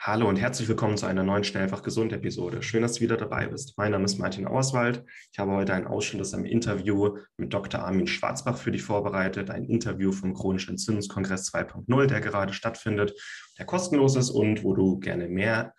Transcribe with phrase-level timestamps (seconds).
[0.00, 2.62] Hallo und herzlich willkommen zu einer neuen Schnellfach Gesund Episode.
[2.62, 3.76] Schön, dass du wieder dabei bist.
[3.76, 5.04] Mein Name ist Martin Auswald.
[5.32, 7.80] Ich habe heute einen Ausschnitt aus einem Interview mit Dr.
[7.80, 9.50] Armin Schwarzbach für dich vorbereitet.
[9.50, 13.12] Ein Interview vom Chronischen Entzündungskongress 2.0, der gerade stattfindet,
[13.58, 15.74] der kostenlos ist und wo du gerne mehr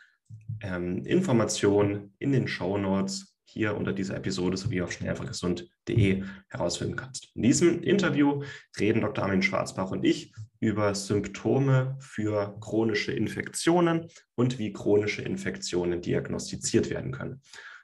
[0.59, 7.31] ähm, Informationen in den Show Notes hier unter dieser Episode sowie auf schnellfachgesund.de herausfinden kannst.
[7.35, 8.43] In diesem Interview
[8.77, 9.23] reden Dr.
[9.23, 17.11] Armin Schwarzbach und ich über Symptome für chronische Infektionen und wie chronische Infektionen diagnostiziert werden
[17.11, 17.41] können.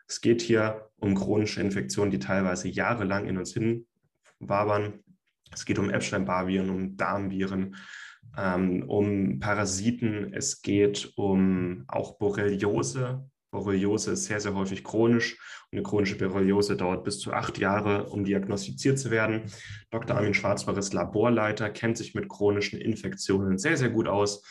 [0.07, 4.99] Es geht hier um chronische Infektionen, die teilweise jahrelang in uns hinwabern.
[5.51, 7.75] Es geht um Epstein-Barr-Viren, um Darmviren,
[8.37, 10.33] ähm, um Parasiten.
[10.33, 15.33] Es geht um auch Borreliose, Borreliose ist sehr, sehr häufig chronisch
[15.71, 19.43] und eine chronische Borreliose dauert bis zu acht Jahre, um diagnostiziert zu werden.
[19.91, 20.17] Dr.
[20.17, 24.43] Armin Schwarzbach ist Laborleiter, kennt sich mit chronischen Infektionen sehr, sehr gut aus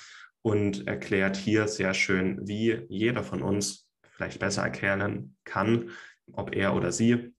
[0.43, 5.91] und erklärt hier sehr schön, wie jeder von uns vielleicht besser erkennen kann,
[6.33, 7.35] ob er oder sie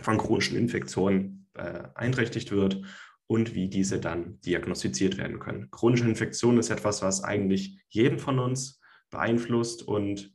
[0.00, 2.82] von chronischen Infektionen äh, einträchtigt wird
[3.26, 5.70] und wie diese dann diagnostiziert werden können.
[5.70, 10.32] Chronische Infektion ist etwas, was eigentlich jeden von uns beeinflusst und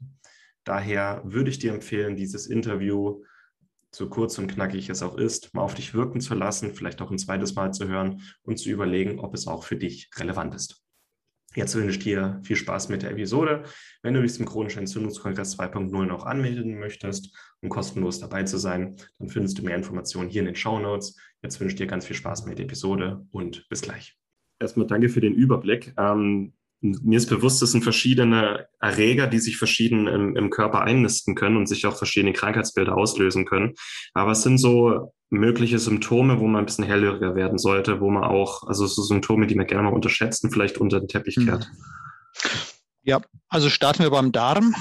[0.63, 3.23] Daher würde ich dir empfehlen, dieses Interview,
[3.91, 7.11] so kurz und knackig es auch ist, mal auf dich wirken zu lassen, vielleicht auch
[7.11, 10.83] ein zweites Mal zu hören und zu überlegen, ob es auch für dich relevant ist.
[11.55, 13.63] Jetzt wünsche ich dir viel Spaß mit der Episode.
[14.03, 18.97] Wenn du dich zum chronischen Entzündungskongress 2.0 noch anmelden möchtest, um kostenlos dabei zu sein,
[19.17, 21.17] dann findest du mehr Informationen hier in den Show Notes.
[21.41, 24.15] Jetzt wünsche ich dir ganz viel Spaß mit der Episode und bis gleich.
[24.59, 25.93] Erstmal danke für den Überblick.
[25.97, 31.35] Ähm, mir ist bewusst, es sind verschiedene Erreger, die sich verschieden im, im, Körper einnisten
[31.35, 33.73] können und sich auch verschiedene Krankheitsbilder auslösen können.
[34.13, 38.23] Aber es sind so mögliche Symptome, wo man ein bisschen hellhöriger werden sollte, wo man
[38.23, 41.69] auch, also so Symptome, die man gerne mal unterschätzt und vielleicht unter den Teppich kehrt.
[43.03, 44.73] Ja, also starten wir beim Darm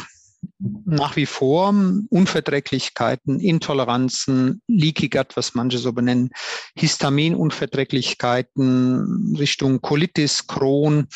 [0.59, 1.75] nach wie vor
[2.11, 6.31] Unverträglichkeiten, Intoleranzen, Leaky Gut, was manche so benennen,
[6.77, 11.07] Histaminunverträglichkeiten Richtung Colitis, Crohn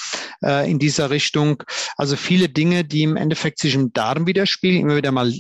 [0.43, 1.63] äh, in dieser Richtung.
[1.97, 5.31] Also viele Dinge, die im Endeffekt sich im Darm widerspiegeln, immer wieder mal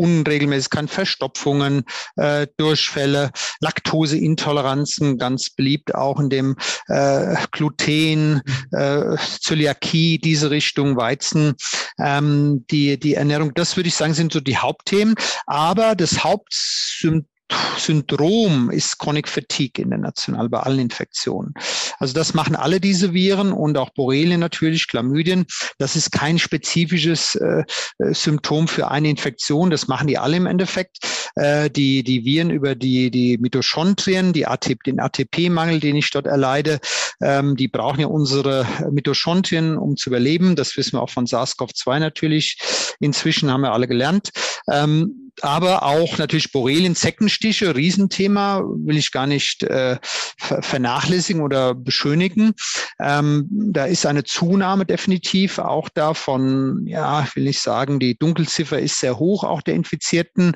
[0.00, 1.84] Unregelmäßigkeiten, Verstopfungen,
[2.16, 3.30] äh, Durchfälle,
[3.60, 6.56] Laktoseintoleranzen, ganz beliebt auch in dem
[6.88, 8.40] äh, Gluten,
[8.72, 11.54] äh, Zöliakie, diese Richtung, Weizen,
[11.98, 15.14] ähm, die, die Ernährung, das würde ich sagen, sind so die Hauptthemen.
[15.46, 17.28] Aber das Hauptsymptom
[17.76, 21.54] Syndrom ist Chronic Fatigue international bei allen Infektionen.
[21.98, 25.46] Also das machen alle diese Viren und auch Borrelien natürlich, Chlamydien.
[25.78, 27.64] Das ist kein spezifisches äh,
[27.98, 29.70] äh Symptom für eine Infektion.
[29.70, 30.98] Das machen die alle im Endeffekt.
[31.36, 36.26] Äh, die, die Viren über die, die Mitochondrien, die ATP, den ATP-Mangel, den ich dort
[36.26, 36.80] erleide,
[37.20, 40.56] ähm, die brauchen ja unsere Mitochondrien, um zu überleben.
[40.56, 42.58] Das wissen wir auch von SARS-CoV-2 natürlich.
[43.00, 44.30] Inzwischen haben wir alle gelernt.
[44.70, 49.98] Ähm, aber auch natürlich Borrelien, Zeckenstiche, Riesenthema, will ich gar nicht äh,
[50.36, 52.52] vernachlässigen oder beschönigen.
[52.98, 58.78] Ähm, da ist eine Zunahme definitiv auch da von, ja, will ich sagen, die Dunkelziffer
[58.78, 60.54] ist sehr hoch, auch der Infizierten.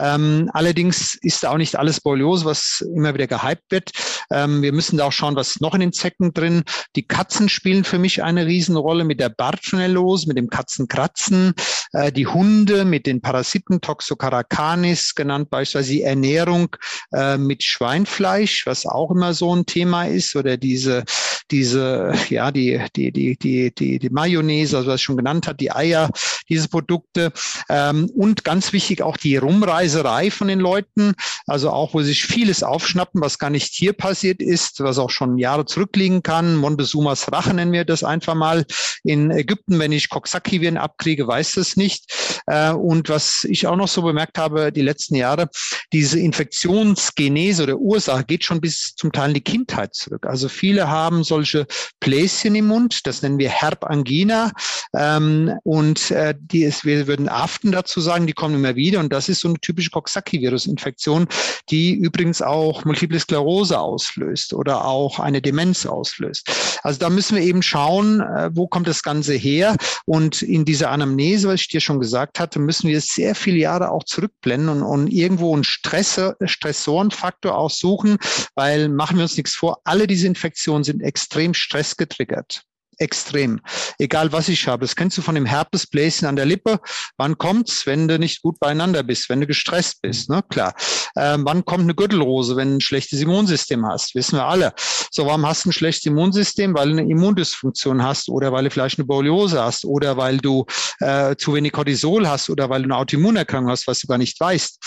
[0.00, 3.90] Ähm, allerdings ist da auch nicht alles Borreliose, was immer wieder gehypt wird.
[4.30, 6.64] Ähm, wir müssen da auch schauen, was noch in den Zecken drin.
[6.96, 11.54] Die Katzen spielen für mich eine Riesenrolle mit der Bartonellose, mit dem Katzenkratzen,
[11.92, 13.80] äh, die Hunde mit den Parasiten
[14.26, 16.76] Toxocaracanis genannt, beispielsweise die Ernährung
[17.12, 21.04] äh, mit Schweinfleisch, was auch immer so ein Thema ist, oder diese,
[21.50, 25.60] diese, ja, die, die, die, die, die, die Mayonnaise, also was ich schon genannt hat,
[25.60, 26.10] die Eier,
[26.48, 27.32] diese Produkte.
[27.68, 31.14] Ähm, und ganz wichtig auch die Rumreiserei von den Leuten,
[31.46, 35.38] also auch, wo sich vieles aufschnappen, was gar nicht hier passiert ist, was auch schon
[35.38, 36.56] Jahre zurückliegen kann.
[36.56, 38.64] Montezumas Rache nennen wir das einfach mal.
[39.04, 42.25] In Ägypten, wenn ich Coxsackie-Viren abkriege, weiß das nicht.
[42.46, 45.48] Äh, und was ich auch noch so bemerkt habe, die letzten Jahre,
[45.92, 50.26] diese Infektionsgenese oder Ursache geht schon bis zum Teil in die Kindheit zurück.
[50.26, 51.66] Also viele haben solche
[52.00, 54.52] Bläschen im Mund, das nennen wir Herbangina.
[54.94, 59.00] Ähm, und äh, die ist, wir würden Aften dazu sagen, die kommen immer wieder.
[59.00, 61.26] Und das ist so eine typische Coxsackie-Virus-Infektion,
[61.70, 66.50] die übrigens auch Multiple Sklerose auslöst oder auch eine Demenz auslöst.
[66.82, 69.76] Also da müssen wir eben schauen, äh, wo kommt das Ganze her?
[70.04, 73.90] Und in dieser Anamnese, was ich dir schon gesagt hatte, müssen wir sehr viele Jahre
[73.90, 78.18] auch zurückblenden und, und irgendwo einen Stress, Stressorenfaktor aussuchen,
[78.54, 82.62] weil machen wir uns nichts vor, alle diese Infektionen sind extrem stressgetriggert.
[82.98, 83.60] extrem.
[83.98, 84.84] Egal was ich habe.
[84.84, 86.80] Das kennst du von dem Herpesbläschen an der Lippe.
[87.16, 90.30] Wann kommt's, wenn du nicht gut beieinander bist, wenn du gestresst bist?
[90.30, 90.42] Ne?
[90.48, 90.74] Klar.
[91.16, 94.14] Ähm, wann kommt eine Gürtelrose, wenn du ein schlechtes Immunsystem hast?
[94.14, 94.72] Wissen wir alle.
[95.10, 96.74] So, warum hast du ein schlechtes Immunsystem?
[96.74, 100.64] Weil du eine Immundysfunktion hast oder weil du vielleicht eine Borreliose hast oder weil du
[101.00, 104.38] äh, zu wenig Cortisol hast oder weil du eine Autoimmunerkrankung hast, was du gar nicht
[104.38, 104.78] weißt.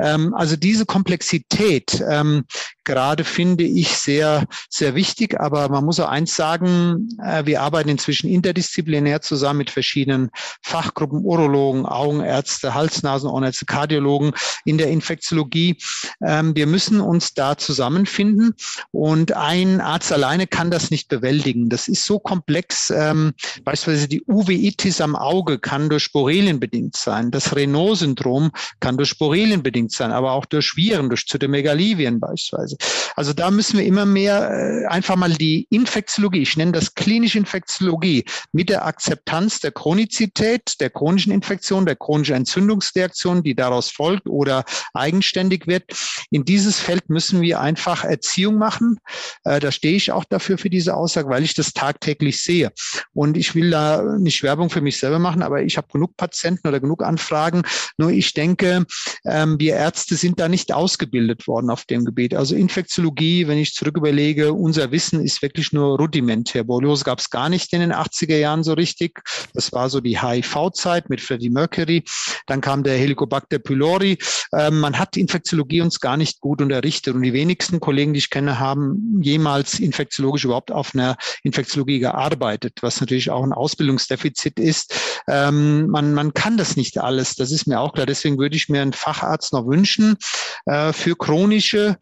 [0.00, 2.44] Ähm, also diese Komplexität ähm,
[2.86, 5.38] gerade finde ich sehr, sehr wichtig.
[5.38, 10.30] Aber man muss auch eins sagen, äh, wir arbeiten inzwischen interdisziplinär zusammen mit verschiedenen
[10.62, 14.32] Fachgruppen, Urologen, Augenärzte, Hals-Nasen, Ohrenärzte, Kardiologen
[14.64, 15.76] in der Infektiologie.
[16.24, 18.54] Ähm, wir müssen uns da zusammenfinden
[18.92, 21.68] und ein Arzt alleine kann das nicht bewältigen.
[21.68, 22.90] Das ist so komplex.
[22.90, 23.34] Ähm,
[23.64, 27.32] beispielsweise die Uveitis am Auge kann durch Borrelien bedingt sein.
[27.32, 32.75] Das Renault-Syndrom kann durch Borrelien bedingt sein, aber auch durch Viren, durch Zytomegalivien beispielsweise.
[33.16, 37.38] Also da müssen wir immer mehr äh, einfach mal die Infektiologie, ich nenne das klinische
[37.38, 44.28] Infektiologie, mit der Akzeptanz der Chronizität, der chronischen Infektion, der chronischen Entzündungsreaktion, die daraus folgt
[44.28, 44.64] oder
[44.94, 45.84] eigenständig wird.
[46.30, 48.98] In dieses Feld müssen wir einfach Erziehung machen.
[49.44, 52.72] Äh, da stehe ich auch dafür für diese Aussage, weil ich das tagtäglich sehe.
[53.14, 56.68] Und ich will da nicht Werbung für mich selber machen, aber ich habe genug Patienten
[56.68, 57.62] oder genug Anfragen.
[57.96, 58.84] Nur ich denke,
[59.24, 62.34] ähm, wir Ärzte sind da nicht ausgebildet worden auf dem Gebiet.
[62.34, 66.64] Also Infektiologie, wenn ich zurück überlege, unser Wissen ist wirklich nur rudimentär.
[66.64, 69.22] Borreliose gab es gar nicht in den 80er Jahren so richtig.
[69.54, 72.02] Das war so die HIV-Zeit mit Freddie Mercury.
[72.46, 74.18] Dann kam der Helicobacter pylori.
[74.52, 77.14] Ähm, man hat Infektiologie uns gar nicht gut unterrichtet.
[77.14, 82.78] Und die wenigsten Kollegen, die ich kenne, haben jemals infektiologisch überhaupt auf einer Infektiologie gearbeitet,
[82.80, 84.92] was natürlich auch ein Ausbildungsdefizit ist.
[85.28, 87.36] Ähm, man, man kann das nicht alles.
[87.36, 88.06] Das ist mir auch klar.
[88.06, 90.16] Deswegen würde ich mir einen Facharzt noch wünschen
[90.64, 91.96] äh, für chronische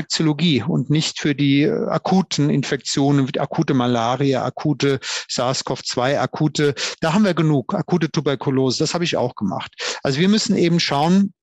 [0.00, 4.98] Infektiologie und nicht für die äh, akuten Infektionen, akute Malaria, akute
[5.28, 9.72] SARS-CoV-2, akute, da haben wir genug, akute Tuberkulose, das habe ich auch gemacht.
[10.02, 11.34] Also wir müssen eben schauen,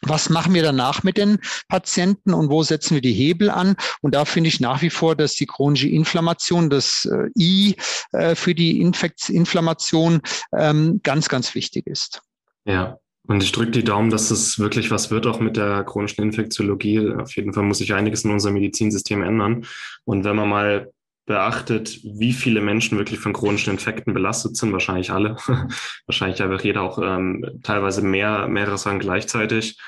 [0.00, 1.38] was machen wir danach mit den
[1.68, 3.74] Patienten und wo setzen wir die Hebel an?
[4.00, 7.76] Und da finde ich nach wie vor, dass die chronische Inflammation, das äh, I
[8.12, 10.20] äh, für die Infekt Inflammation
[10.56, 12.22] ähm, ganz, ganz wichtig ist.
[12.64, 16.24] Ja, und ich drücke die Daumen, dass es wirklich was wird, auch mit der chronischen
[16.24, 17.12] Infektiologie.
[17.12, 19.66] Auf jeden Fall muss sich einiges in unserem Medizinsystem ändern.
[20.04, 20.92] Und wenn man mal
[21.26, 25.36] beachtet, wie viele Menschen wirklich von chronischen Infekten belastet sind, wahrscheinlich alle,
[26.06, 29.78] wahrscheinlich einfach jeder auch ähm, teilweise mehr, mehrere Sachen gleichzeitig.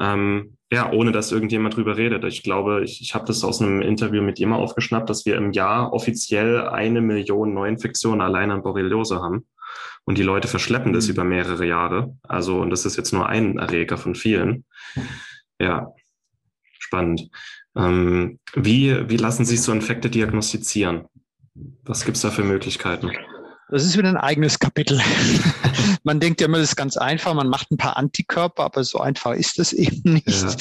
[0.00, 2.24] Ähm, ja, ohne dass irgendjemand drüber redet.
[2.24, 5.52] Ich glaube, ich, ich habe das aus einem Interview mit jemandem aufgeschnappt, dass wir im
[5.52, 9.46] Jahr offiziell eine Million Neuinfektionen allein an Borreliose haben.
[10.08, 11.10] Und die Leute verschleppen das mhm.
[11.10, 12.16] über mehrere Jahre.
[12.22, 14.64] Also, und das ist jetzt nur ein Erreger von vielen.
[15.60, 15.92] Ja,
[16.78, 17.28] spannend.
[17.76, 21.04] Ähm, wie, wie lassen sich so Infekte diagnostizieren?
[21.82, 23.10] Was gibt es da für Möglichkeiten?
[23.68, 24.98] Das ist wieder ein eigenes Kapitel.
[26.04, 29.00] man denkt ja immer, das ist ganz einfach, man macht ein paar Antikörper, aber so
[29.00, 30.26] einfach ist es eben nicht.
[30.26, 30.56] Ja.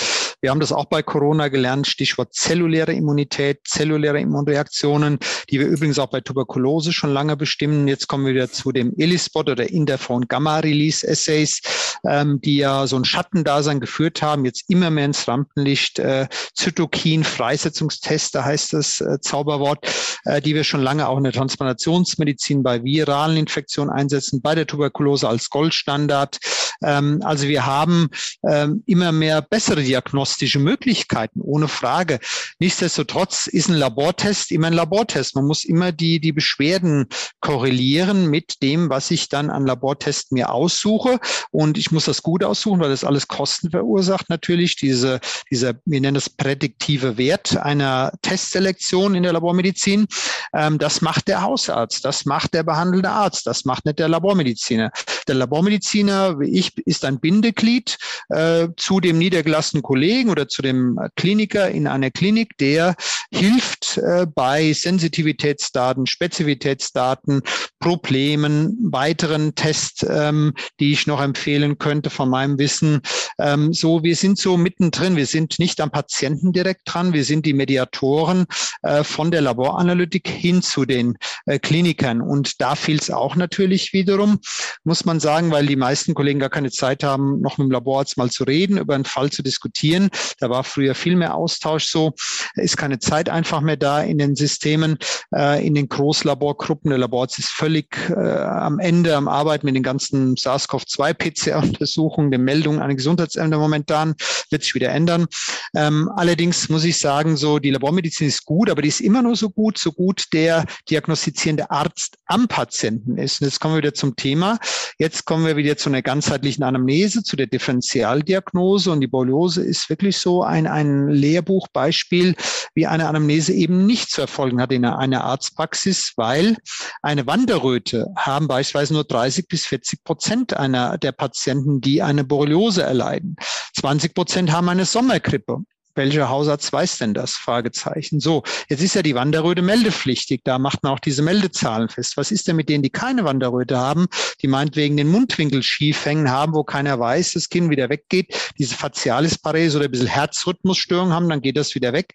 [0.47, 5.99] Wir haben das auch bei Corona gelernt, Stichwort zelluläre Immunität, zelluläre Immunreaktionen, die wir übrigens
[5.99, 7.89] auch bei Tuberkulose schon lange bestimmen.
[7.89, 11.59] Jetzt kommen wir wieder zu dem ELISpot oder Interferon-Gamma-Release-Assays,
[12.07, 15.99] ähm, die ja so ein Schattendasein geführt haben, jetzt immer mehr ins Rampenlicht.
[15.99, 19.85] Äh, Zytokin-Freisetzungstester heißt das äh, Zauberwort,
[20.23, 24.65] äh, die wir schon lange auch in der Transplantationsmedizin bei viralen Infektionen einsetzen, bei der
[24.65, 26.39] Tuberkulose als Goldstandard.
[26.83, 28.09] Ähm, also wir haben
[28.47, 32.19] ähm, immer mehr bessere diagnostische Möglichkeiten, ohne Frage.
[32.59, 35.35] Nichtsdestotrotz ist ein Labortest immer ein Labortest.
[35.35, 37.07] Man muss immer die, die Beschwerden
[37.41, 41.19] korrelieren mit dem, was ich dann an Labortest mir aussuche.
[41.51, 44.75] Und ich muss das gut aussuchen, weil das alles Kosten verursacht natürlich.
[44.75, 45.19] Diese,
[45.52, 50.07] dieser, wir nennen das prädiktive Wert einer Testselektion in der Labormedizin.
[50.54, 54.92] Ähm, das macht der Hausarzt, das macht der behandelnde Arzt, das macht nicht der Labormediziner.
[55.28, 57.97] Der Labormediziner, wie ich, ist ein Bindeglied
[58.30, 62.95] äh, zu dem niedergelassenen Kollegen oder zu dem Kliniker in einer Klinik, der
[63.31, 67.42] hilft äh, bei Sensitivitätsdaten, Spezifitätsdaten,
[67.80, 73.02] Problemen, weiteren Tests, ähm, die ich noch empfehlen könnte von meinem Wissen.
[73.40, 75.16] Ähm, so, wir sind so mittendrin.
[75.16, 77.14] Wir sind nicht am Patienten direkt dran.
[77.14, 78.45] Wir sind die Mediatoren
[78.81, 82.21] äh, von der Laboranalytik hin zu den äh, Klinikern.
[82.21, 84.40] Und da fiel es auch natürlich wiederum,
[84.83, 88.18] muss man sagen, weil die meisten Kollegen gar keine Zeit haben, noch mit dem Laborarzt
[88.18, 90.09] mal zu reden, über einen Fall zu diskutieren.
[90.40, 92.14] Da war früher viel mehr Austausch so.
[92.56, 94.97] Ist keine Zeit einfach mehr da in den Systemen,
[95.35, 96.90] äh, in den Großlaborgruppen.
[96.90, 102.81] Der Laborarzt ist völlig äh, am Ende am Arbeiten mit den ganzen SARS-CoV-2-PCR-Untersuchungen, den Meldungen
[102.81, 104.16] an die Gesundheitsämter momentan.
[104.49, 105.28] Wird sich wieder ändern.
[105.76, 109.35] Ähm, allerdings muss ich sagen, so die Labormedizin ist gut, aber die ist immer nur
[109.35, 113.42] so gut, so gut der diagnostizierende Arzt am Patienten ist.
[113.42, 114.57] Und jetzt kommen wir wieder zum Thema.
[114.97, 118.92] Jetzt kommen wir wieder zu einer ganzheitlichen Anamnese, zu der Differentialdiagnose.
[118.92, 122.35] Und die Borreliose ist wirklich so ein, ein Lehrbuchbeispiel,
[122.73, 126.57] wie eine Anamnese eben nicht zu erfolgen hat in einer Arztpraxis, weil
[127.01, 132.83] eine Wanderröte haben beispielsweise nur 30 bis 40 Prozent einer der Patienten, die eine Borreliose
[132.83, 133.35] erleiden.
[133.75, 135.59] 20 Prozent haben eine Sommergrippe.
[135.97, 137.33] Welcher Hausarzt weiß denn das?
[137.33, 138.19] Fragezeichen.
[138.19, 140.42] So, jetzt ist ja die Wanderröte meldepflichtig.
[140.44, 142.18] Da macht man auch diese Meldezahlen fest.
[142.18, 144.06] Was ist denn mit denen, die keine Wanderröte haben,
[144.42, 148.75] die meinetwegen den Mundwinkel schief hängen haben, wo keiner weiß, das Kind wieder weggeht, diese
[148.75, 152.13] Facialisparese oder ein bisschen Herzrhythmusstörung haben, dann geht das wieder weg.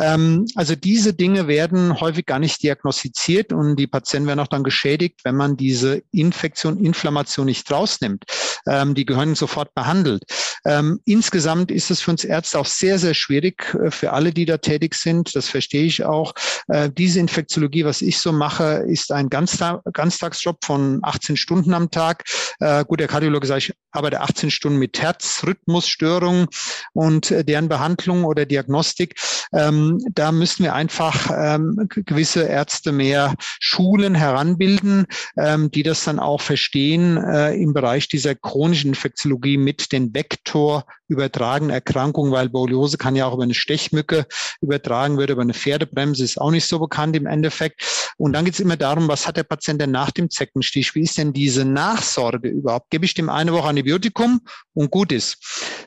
[0.00, 4.64] Ähm, also diese Dinge werden häufig gar nicht diagnostiziert und die Patienten werden auch dann
[4.64, 8.24] geschädigt, wenn man diese Infektion, Inflammation nicht rausnimmt.
[8.66, 10.24] Ähm, die gehören sofort behandelt.
[10.64, 14.46] Ähm, insgesamt ist es für uns Ärzte auch sehr, sehr schwierig, äh, für alle, die
[14.46, 15.36] da tätig sind.
[15.36, 16.32] Das verstehe ich auch.
[16.68, 21.90] Äh, diese Infektiologie, was ich so mache, ist ein Ganztag, Ganztagsjob von 18 Stunden am
[21.90, 22.24] Tag.
[22.60, 26.46] Äh, gut, der Kardiologe sagt, ich arbeite 18 Stunden mit Herzrhythmusstörungen
[26.94, 29.14] und äh, deren Behandlung oder Diagnostik.
[29.52, 36.18] Ähm, da müssen wir einfach ähm, gewisse Ärzte mehr schulen, heranbilden, ähm, die das dann
[36.18, 42.96] auch verstehen äh, im Bereich dieser chronischen Infektiologie mit den Vektor übertragenen Erkrankungen, weil Borreliose
[42.96, 44.26] kann ja auch über eine Stechmücke
[44.60, 48.14] übertragen wird, über eine Pferdebremse, ist auch nicht so bekannt im Endeffekt.
[48.16, 50.94] Und dann geht es immer darum, was hat der Patient denn nach dem Zeckenstich?
[50.94, 52.90] Wie ist denn diese Nachsorge überhaupt?
[52.90, 54.40] Gebe ich dem eine Woche Antibiotikum
[54.72, 55.38] und gut ist.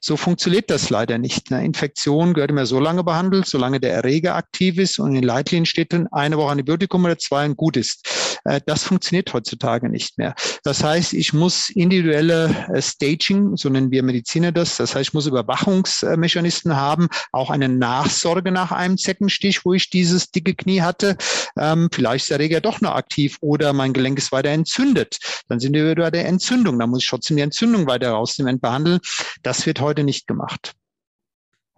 [0.02, 1.52] So funktioniert das leider nicht.
[1.52, 5.66] Eine Infektion gehört immer so lange behandelt, solange der Erreger aktiv ist und in Leitlinien
[5.66, 8.08] steht dann eine Woche Antibiotikum oder zwei und gut ist.
[8.46, 10.36] Äh, das funktioniert heutzutage nicht mehr.
[10.64, 15.14] Das heißt, ich muss individuelle äh, Staging, so nennen wir Mediziner das, das heißt, ich
[15.14, 21.18] muss Überwachungsmechanismen haben, auch eine Nachsorge nach einem Zeckenstich, wo ich dieses dicke Knie hatte.
[21.58, 25.18] Ähm, vielleicht ist der Erreger doch noch aktiv oder mein Gelenk ist weiter entzündet.
[25.48, 26.80] Dann sind wir bei der Entzündung.
[26.80, 29.00] Da muss ich trotzdem die Entzündung weiter rausnehmen und behandeln.
[29.44, 30.74] Das wird heute nicht gemacht.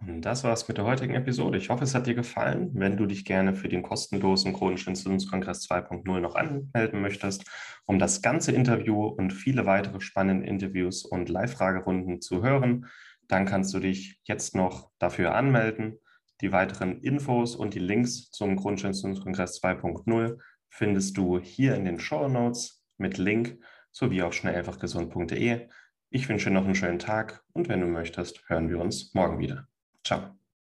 [0.06, 1.58] Und das war's mit der heutigen Episode.
[1.58, 2.70] Ich hoffe, es hat dir gefallen.
[2.72, 7.44] Wenn du dich gerne für den kostenlosen chronischen Entzündungskongress 2.0 noch anmelden möchtest,
[7.84, 12.86] um das ganze Interview und viele weitere spannende Interviews und Live-Fragerunden zu hören,
[13.28, 15.98] dann kannst du dich jetzt noch dafür anmelden.
[16.40, 20.38] Die weiteren Infos und die Links zum chronischen Entzündungskongress 2.0
[20.70, 23.58] findest du hier in den Show Notes mit Link
[23.90, 25.68] sowie auf schnelleinfachgesund.de.
[26.08, 29.38] Ich wünsche dir noch einen schönen Tag und wenn du möchtest, hören wir uns morgen
[29.38, 29.69] wieder.
[30.04, 30.39] Ciao.